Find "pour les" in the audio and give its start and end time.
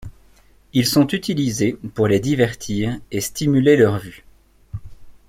1.93-2.19